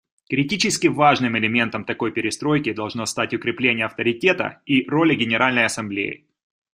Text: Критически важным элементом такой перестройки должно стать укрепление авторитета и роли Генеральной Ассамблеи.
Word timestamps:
Критически 0.31 0.87
важным 0.87 1.37
элементом 1.37 1.85
такой 1.85 2.11
перестройки 2.11 2.73
должно 2.73 3.05
стать 3.05 3.35
укрепление 3.35 3.85
авторитета 3.85 4.59
и 4.65 4.83
роли 4.89 5.13
Генеральной 5.13 5.65
Ассамблеи. 5.65 6.25